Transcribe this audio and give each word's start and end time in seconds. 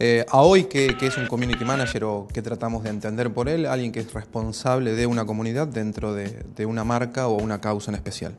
Eh, 0.00 0.24
a 0.28 0.42
hoy, 0.42 0.64
¿qué, 0.64 0.96
¿qué, 0.96 1.08
es 1.08 1.16
un 1.16 1.26
community 1.26 1.64
manager 1.64 2.04
o 2.04 2.28
qué 2.32 2.40
tratamos 2.40 2.84
de 2.84 2.90
entender 2.90 3.32
por 3.32 3.48
él? 3.48 3.66
Alguien 3.66 3.90
que 3.90 3.98
es 3.98 4.12
responsable 4.12 4.94
de 4.94 5.06
una 5.06 5.26
comunidad 5.26 5.66
dentro 5.66 6.14
de, 6.14 6.44
de 6.54 6.66
una 6.66 6.84
marca 6.84 7.26
o 7.26 7.34
una 7.34 7.60
causa 7.60 7.90
en 7.90 7.96
especial. 7.96 8.36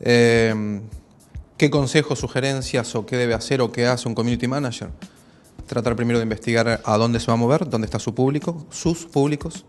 Eh, 0.00 0.80
¿Qué 1.56 1.70
consejos, 1.70 2.18
sugerencias 2.18 2.96
o 2.96 3.06
qué 3.06 3.16
debe 3.16 3.34
hacer 3.34 3.60
o 3.60 3.70
qué 3.70 3.86
hace 3.86 4.08
un 4.08 4.16
community 4.16 4.48
manager? 4.48 4.90
Tratar 5.68 5.94
primero 5.94 6.18
de 6.18 6.24
investigar 6.24 6.82
a 6.84 6.96
dónde 6.96 7.20
se 7.20 7.28
va 7.28 7.34
a 7.34 7.36
mover, 7.36 7.68
dónde 7.68 7.84
está 7.84 8.00
su 8.00 8.12
público, 8.12 8.66
sus 8.70 9.06
públicos, 9.06 9.64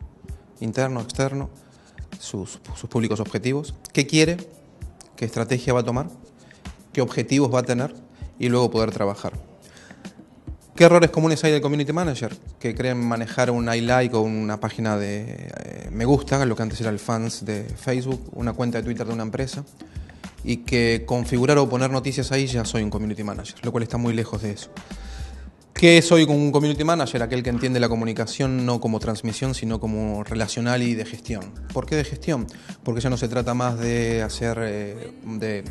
interno, 0.60 1.02
externo, 1.02 1.52
sus, 2.18 2.60
sus 2.76 2.90
públicos 2.90 3.20
objetivos, 3.20 3.76
qué 3.94 4.08
quiere, 4.08 4.38
qué 5.16 5.26
estrategia 5.26 5.74
va 5.74 5.82
a 5.82 5.84
tomar, 5.84 6.08
qué 6.92 7.02
objetivos 7.02 7.54
va 7.54 7.60
a 7.60 7.64
tener 7.64 7.94
y 8.40 8.50
luego 8.50 8.72
poder 8.72 8.90
trabajar. 8.90 9.53
¿Qué 10.76 10.86
errores 10.86 11.12
comunes 11.12 11.44
hay 11.44 11.52
del 11.52 11.62
community 11.62 11.94
manager? 11.94 12.36
Que 12.60 12.74
creen 12.74 12.98
manejar 12.98 13.52
un 13.52 13.72
I 13.72 13.82
like 13.82 14.16
o 14.16 14.22
una 14.22 14.60
página 14.60 14.98
de 14.98 15.26
eh, 15.30 15.90
me 15.92 16.04
gusta, 16.04 16.44
lo 16.48 16.56
que 16.56 16.64
antes 16.64 16.82
era 16.82 16.90
el 16.90 16.98
fans 16.98 17.46
de 17.46 17.64
Facebook, 17.64 18.32
una 18.34 18.54
cuenta 18.54 18.80
de 18.80 18.84
Twitter 18.84 19.06
de 19.06 19.14
una 19.14 19.22
empresa, 19.22 19.64
y 20.44 20.58
que 20.58 21.04
configurar 21.06 21.60
o 21.60 21.70
poner 21.70 21.92
noticias 21.92 22.32
ahí 22.32 22.48
ya 22.48 22.66
soy 22.66 22.82
un 22.82 22.90
community 22.90 23.24
manager, 23.24 23.64
lo 23.64 23.72
cual 23.72 23.84
está 23.84 23.98
muy 23.98 24.16
lejos 24.16 24.42
de 24.42 24.54
eso. 24.54 24.72
¿Qué 25.74 26.02
soy 26.02 26.24
un 26.24 26.52
community 26.52 26.84
manager? 26.84 27.22
Aquel 27.22 27.44
que 27.44 27.52
entiende 27.52 27.80
la 27.80 27.90
comunicación 27.90 28.66
no 28.66 28.82
como 28.82 29.00
transmisión, 29.00 29.54
sino 29.54 29.80
como 29.80 30.24
relacional 30.24 30.82
y 30.82 30.96
de 30.96 31.06
gestión. 31.06 31.52
¿Por 31.72 31.86
qué 31.86 31.96
de 31.96 32.04
gestión? 32.04 32.48
Porque 32.84 33.00
ya 33.00 33.12
no 33.12 33.18
se 33.18 33.28
trata 33.28 33.54
más 33.54 33.78
de 33.78 34.24
hacer, 34.24 34.58
eh, 34.62 35.12
de 35.24 35.64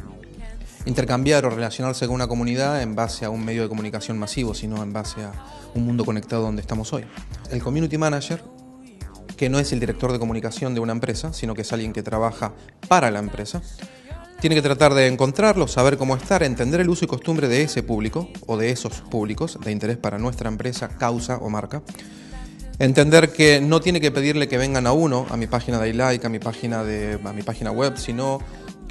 intercambiar 0.87 1.45
o 1.47 1.51
relacionarse 1.51 2.07
con 2.07 2.15
una 2.15 2.27
comunidad 2.27 2.83
en 2.83 2.95
base 2.95 3.25
a 3.25 3.31
un 3.31 3.45
medio 3.45 3.63
de 3.63 3.69
comunicación 3.69 4.19
masivo, 4.19 4.55
sino 4.55 4.83
en 4.83 4.93
base 4.93 5.23
a 5.23 5.33
un 5.75 5.85
mundo 5.85 6.05
conectado 6.05 6.43
donde 6.43 6.63
estamos 6.63 6.93
hoy. 6.93 7.05
El 7.51 7.63
community 7.63 7.99
manager, 7.99 8.43
que 9.37 9.49
no 9.49 9.59
es 9.59 9.73
el 9.73 9.81
director 9.81 10.13
de 10.13 10.19
comunicación 10.19 10.75
de 10.75 10.81
una 10.81 10.93
empresa, 10.93 11.33
sino 11.33 11.55
que 11.55 11.63
es 11.63 11.73
alguien 11.73 11.93
que 11.93 12.03
trabaja 12.03 12.53
para 12.89 13.11
la 13.11 13.19
empresa, 13.19 13.63
tiene 14.41 14.57
que 14.57 14.63
tratar 14.63 14.93
de 14.95 15.07
encontrarlo, 15.07 15.69
saber 15.69 15.97
cómo 15.97 16.17
estar, 16.17 16.43
entender 16.43 16.81
el 16.81 16.91
uso 16.91 17.05
y 17.05 17.09
costumbre 17.09 17.47
de 17.47 17.63
ese 17.63 17.85
público 17.85 18.29
o 18.49 18.57
de 18.57 18.71
esos 18.71 19.01
públicos 19.03 19.57
de 19.65 19.71
interés 19.71 19.99
para 19.99 20.19
nuestra 20.19 20.49
empresa, 20.49 20.89
causa 20.89 21.37
o 21.37 21.49
marca. 21.49 21.83
Entender 22.81 23.33
que 23.33 23.61
no 23.61 23.81
tiene 23.81 24.01
que 24.01 24.11
pedirle 24.11 24.49
que 24.49 24.59
vengan 24.59 24.89
a 24.89 24.93
uno, 24.93 25.27
a 25.31 25.37
mi 25.37 25.47
página 25.47 25.79
de 25.79 25.91
iLike, 25.91 26.25
a 26.25 26.29
mi 26.29 26.41
página, 26.41 26.83
de, 26.83 27.21
a 27.25 27.33
mi 27.33 27.45
página 27.45 27.71
web, 27.71 27.97
sino 27.97 28.41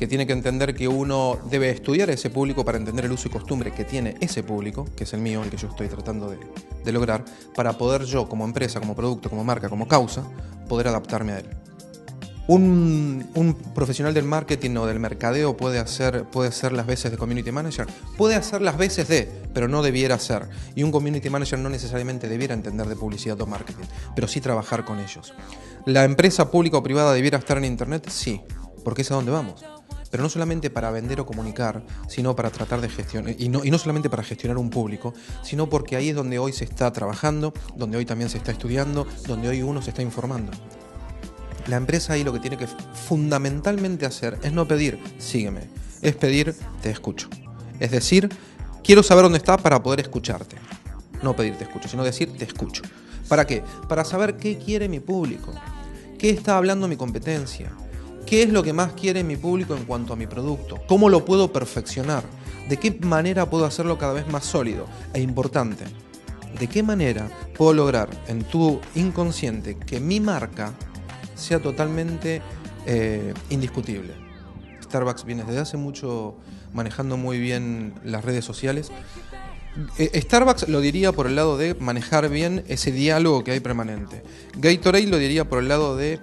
que 0.02 0.07
tiene 0.07 0.25
que 0.25 0.33
entender 0.33 0.73
que 0.73 0.88
uno 0.88 1.38
debe 1.52 1.69
estudiar 1.69 2.09
a 2.09 2.13
ese 2.13 2.31
público 2.31 2.66
para 2.66 2.80
entender 2.80 3.05
el 3.05 3.11
uso 3.11 3.27
y 3.27 3.31
costumbre 3.31 3.71
que 3.71 3.85
tiene 3.85 4.16
ese 4.19 4.41
público, 4.41 4.88
que 4.97 5.03
es 5.03 5.13
el 5.13 5.21
mío, 5.21 5.44
el 5.44 5.52
que 5.52 5.57
yo 5.57 5.67
estoy 5.67 5.88
tratando 5.89 6.35
de, 6.83 6.91
lograr, 6.91 7.23
para 7.53 7.77
poder 7.77 8.05
yo 8.05 8.27
como 8.27 8.44
empresa, 8.44 8.79
como 8.79 8.95
producto, 8.95 9.29
como 9.29 9.44
marca, 9.44 9.69
como 9.69 9.88
causa, 9.88 10.23
poder 10.67 10.88
adaptarme 10.88 11.33
a 11.33 11.38
él. 11.41 11.45
Un, 12.47 13.29
un, 13.35 13.53
profesional 13.53 14.16
del 14.16 14.23
marketing 14.23 14.75
o 14.77 14.88
del 14.88 14.99
mercadeo 14.99 15.55
puede 15.55 15.77
hacer, 15.77 16.23
puede 16.23 16.49
hacer 16.49 16.72
las 16.72 16.88
veces 16.88 17.11
de 17.11 17.17
community 17.19 17.52
manager, 17.52 17.85
puede 18.17 18.33
hacer 18.33 18.63
las 18.63 18.77
veces 18.77 19.07
de, 19.07 19.31
pero 19.53 19.67
no 19.67 19.83
debiera 19.83 20.17
ser. 20.17 20.49
Y 20.73 20.81
un 20.81 20.91
community 20.91 21.29
manager 21.29 21.59
no 21.59 21.69
necesariamente 21.69 22.27
debiera 22.27 22.55
entender 22.55 22.88
de 22.88 22.95
publicidad 22.95 23.39
o 23.39 23.45
marketing, 23.45 23.85
pero 24.16 24.27
sí 24.27 24.41
trabajar 24.41 24.83
con 24.83 24.97
ellos. 24.97 25.31
¿La 25.85 26.05
empresa 26.05 26.49
pública 26.49 26.77
o 26.77 26.83
privada 26.83 27.13
debiera 27.13 27.38
estar 27.38 27.59
en 27.59 27.66
Internet? 27.66 28.09
Sí, 28.09 28.41
porque 28.83 29.03
es 29.03 29.11
a 29.11 29.13
donde 29.13 29.29
vamos 29.29 29.63
pero 30.12 30.22
no 30.22 30.30
solamente 30.30 30.70
para 30.70 30.92
vender 30.92 31.20
o 31.22 31.26
comunicar, 31.26 31.84
sino 32.08 32.36
para 32.36 32.52
tratar 32.52 32.81
de 32.81 32.90
gestionar, 32.90 33.34
y 33.40 33.50
no, 33.50 33.64
y 33.64 33.72
no 33.72 33.78
solamente 33.78 34.09
para 34.09 34.23
gestionar 34.23 34.58
un 34.58 34.70
público, 34.70 35.14
sino 35.42 35.70
porque 35.70 35.95
ahí 35.95 36.09
es 36.09 36.16
donde 36.16 36.38
hoy 36.38 36.52
se 36.52 36.66
está 36.66 36.92
trabajando, 36.92 37.53
donde 37.76 37.98
hoy 37.98 38.06
también 38.06 38.30
se 38.30 38.38
está 38.38 38.52
estudiando, 38.52 39.08
donde 39.26 39.48
hoy 39.48 39.64
uno 39.64 39.81
se 39.81 39.90
está 39.90 40.02
informando. 40.02 40.52
La 41.68 41.78
empresa 41.78 42.14
ahí 42.14 42.23
lo 42.23 42.34
que 42.34 42.40
tiene 42.40 42.58
que 42.58 42.68
fundamentalmente 42.68 44.06
hacer 44.06 44.38
es 44.44 44.52
no 44.52 44.68
pedir, 44.68 45.00
sígueme, 45.18 45.69
es 46.02 46.16
pedir, 46.16 46.56
te 46.81 46.90
escucho. 46.90 47.30
Es 47.80 47.91
decir, 47.91 48.30
quiero 48.84 49.03
saber 49.03 49.24
dónde 49.24 49.38
está 49.38 49.58
para 49.58 49.81
poder 49.81 50.02
escucharte. 50.02 50.58
No 51.24 51.35
pedir 51.35 51.56
te 51.56 51.64
escucho, 51.64 51.88
sino 51.88 52.03
decir 52.03 52.35
te 52.35 52.46
escucho. 52.46 52.81
¿Para 53.28 53.46
qué? 53.46 53.64
Para 53.88 54.03
saber 54.03 54.38
qué 54.38 54.58
quiere 54.58 54.90
mi 54.90 55.00
público, 55.00 55.53
qué 56.18 56.31
está 56.31 56.58
hablando 56.58 56.88
mi 56.88 56.97
competencia, 56.97 57.72
¿Qué 58.31 58.44
es 58.44 58.50
lo 58.50 58.64
que 58.64 58.72
más 58.72 58.94
quiere 58.94 59.25
mi 59.25 59.36
público 59.36 59.75
en 59.75 59.84
cuanto 59.84 60.14
a 60.14 60.16
mi 60.16 60.25
producto? 60.25 60.80
¿Cómo 60.88 61.09
lo 61.09 61.25
puedo 61.25 61.52
perfeccionar? 61.52 62.24
¿De 62.69 62.78
qué 62.78 62.97
manera 63.02 63.50
puedo 63.50 63.66
hacerlo 63.66 63.97
cada 63.97 64.14
vez 64.14 64.25
más 64.30 64.46
sólido 64.46 64.86
e 65.14 65.19
importante? 65.19 65.84
¿De 66.58 66.68
qué 66.68 66.81
manera 66.81 67.30
puedo 67.58 67.74
lograr 67.74 68.08
en 68.30 68.46
tu 68.46 68.80
inconsciente 68.96 69.75
que 69.75 70.00
mi 70.00 70.22
marca 70.22 70.72
sea 71.36 71.62
totalmente 71.62 72.41
eh, 72.86 73.34
indiscutible? 73.50 74.14
Starbucks 74.81 75.25
viene 75.25 75.44
desde 75.44 75.59
hace 75.59 75.75
mucho 75.75 76.38
manejando 76.72 77.18
muy 77.18 77.38
bien 77.38 77.96
las 78.06 78.24
redes 78.24 78.46
sociales. 78.46 78.94
Eh, 79.97 80.22
Starbucks 80.22 80.70
lo 80.70 80.80
diría 80.80 81.12
por 81.12 81.28
el 81.28 81.36
lado 81.36 81.58
de 81.58 81.75
manejar 81.75 82.30
bien 82.30 82.64
ese 82.70 82.94
diálogo 82.94 83.44
que 83.44 83.52
hay 83.52 83.59
permanente. 83.59 84.24
Gatorade 84.56 85.08
lo 85.08 85.18
diría 85.18 85.50
por 85.50 85.59
el 85.59 85.68
lado 85.68 85.97
de 85.97 86.22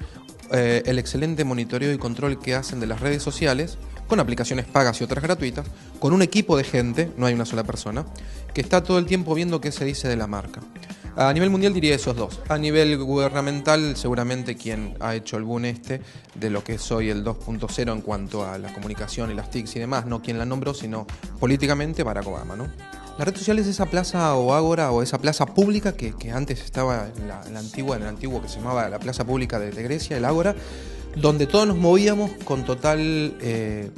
eh, 0.52 0.82
el 0.86 0.98
excelente 0.98 1.44
monitoreo 1.44 1.92
y 1.92 1.98
control 1.98 2.38
que 2.38 2.54
hacen 2.54 2.80
de 2.80 2.86
las 2.86 3.00
redes 3.00 3.22
sociales, 3.22 3.78
con 4.06 4.20
aplicaciones 4.20 4.66
pagas 4.66 5.00
y 5.00 5.04
otras 5.04 5.22
gratuitas, 5.22 5.66
con 5.98 6.12
un 6.12 6.22
equipo 6.22 6.56
de 6.56 6.64
gente, 6.64 7.10
no 7.16 7.26
hay 7.26 7.34
una 7.34 7.44
sola 7.44 7.64
persona, 7.64 8.06
que 8.54 8.60
está 8.60 8.82
todo 8.82 8.98
el 8.98 9.06
tiempo 9.06 9.34
viendo 9.34 9.60
qué 9.60 9.72
se 9.72 9.84
dice 9.84 10.08
de 10.08 10.16
la 10.16 10.26
marca. 10.26 10.60
A 11.20 11.32
nivel 11.32 11.50
mundial 11.50 11.74
diría 11.74 11.96
esos 11.96 12.14
dos. 12.14 12.40
A 12.48 12.58
nivel 12.58 12.96
gubernamental, 12.96 13.96
seguramente 13.96 14.56
quien 14.56 14.94
ha 15.00 15.16
hecho 15.16 15.36
boom 15.44 15.64
este 15.64 16.00
de 16.36 16.48
lo 16.48 16.62
que 16.62 16.78
soy 16.78 17.10
el 17.10 17.24
2.0 17.24 17.92
en 17.92 18.02
cuanto 18.02 18.46
a 18.46 18.56
la 18.56 18.72
comunicación 18.72 19.30
y 19.32 19.34
las 19.34 19.50
TICs 19.50 19.74
y 19.74 19.78
demás, 19.80 20.06
no 20.06 20.22
quien 20.22 20.38
la 20.38 20.44
nombró, 20.44 20.74
sino 20.74 21.08
políticamente 21.40 22.04
Barack 22.04 22.28
Obama, 22.28 22.54
¿no? 22.54 22.68
La 23.18 23.24
red 23.24 23.36
social 23.36 23.58
es 23.58 23.66
esa 23.66 23.86
plaza 23.86 24.36
o 24.36 24.54
ágora 24.54 24.92
o 24.92 25.02
esa 25.02 25.18
plaza 25.18 25.44
pública 25.44 25.92
que, 25.92 26.30
antes 26.30 26.60
estaba 26.60 27.08
en 27.16 27.26
la, 27.26 27.58
antigua, 27.58 27.96
en 27.96 28.02
el 28.02 28.08
antiguo 28.08 28.40
que 28.40 28.48
se 28.48 28.58
llamaba 28.58 28.88
la 28.88 29.00
plaza 29.00 29.24
pública 29.26 29.58
de, 29.58 29.72
de 29.72 29.82
Grecia, 29.82 30.16
el 30.16 30.24
ágora, 30.24 30.54
donde 31.16 31.48
todos 31.48 31.66
nos 31.66 31.76
movíamos 31.76 32.30
con 32.44 32.64
total, 32.64 33.34
eh, 33.40 33.90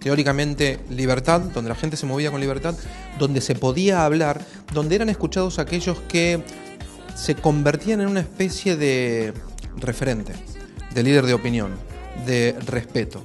teóricamente, 0.00 0.80
libertad, 0.90 1.42
donde 1.42 1.68
la 1.68 1.76
gente 1.76 1.96
se 1.96 2.06
movía 2.06 2.32
con 2.32 2.40
libertad, 2.40 2.74
donde 3.20 3.40
se 3.40 3.54
podía 3.54 4.04
hablar, 4.04 4.44
donde 4.74 4.96
eran 4.96 5.10
escuchados 5.10 5.60
aquellos 5.60 6.00
que 6.08 6.42
se 7.14 7.36
convertían 7.36 8.00
en 8.00 8.08
una 8.08 8.20
especie 8.20 8.76
de 8.76 9.32
referente, 9.76 10.32
de 10.92 11.02
líder 11.04 11.24
de 11.26 11.34
opinión, 11.34 11.70
de 12.26 12.56
respeto. 12.66 13.24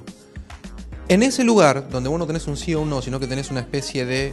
En 1.08 1.24
ese 1.24 1.42
lugar, 1.42 1.88
donde 1.90 2.08
vos 2.08 2.18
no 2.18 2.28
tenés 2.28 2.46
un 2.46 2.56
sí 2.56 2.74
o 2.74 2.80
un 2.80 2.90
no, 2.90 3.02
sino 3.02 3.18
que 3.18 3.26
tenés 3.26 3.50
una 3.50 3.60
especie 3.60 4.06
de 4.06 4.32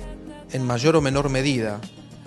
en 0.52 0.66
mayor 0.66 0.96
o 0.96 1.02
menor 1.02 1.30
medida, 1.30 1.80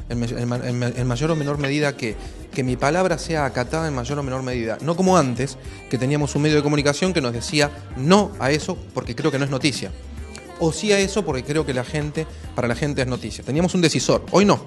en, 0.09 1.06
mayor 1.06 1.31
o 1.31 1.37
menor 1.37 1.59
medida 1.59 1.97
que, 1.97 2.16
que 2.53 2.62
mi 2.62 2.77
palabra 2.77 3.19
sea 3.19 3.44
acatada 3.44 3.88
en 3.88 3.94
mayor 3.94 4.19
o 4.19 4.22
menor 4.22 4.43
medida. 4.43 4.78
No 4.83 4.97
como 4.97 5.16
antes, 5.16 5.59
que 5.91 5.99
teníamos 5.99 6.34
un 6.34 6.43
medio 6.43 6.56
de 6.56 6.62
comunicación 6.62 7.12
que 7.12 7.21
nos 7.21 7.32
decía 7.32 7.71
no 7.97 8.32
a 8.38 8.50
eso 8.50 8.77
porque 8.94 9.15
creo 9.15 9.31
que 9.31 9.38
no 9.38 9.44
es 9.44 9.50
noticia. 9.50 9.91
O 10.59 10.72
sí 10.72 10.93
a 10.93 10.99
eso 10.99 11.25
porque 11.25 11.43
creo 11.43 11.66
que 11.66 11.75
la 11.75 11.84
gente, 11.84 12.27
para 12.55 12.69
la 12.69 12.75
gente 12.75 13.03
es 13.03 13.09
noticia. 13.09 13.43
Teníamos 13.43 13.75
un 13.75 13.81
decisor, 13.81 14.25
hoy 14.31 14.44
no. 14.44 14.65